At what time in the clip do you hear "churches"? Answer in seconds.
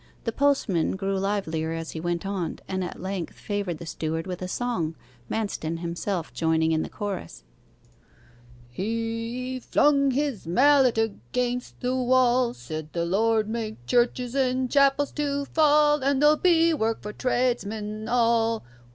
13.85-14.33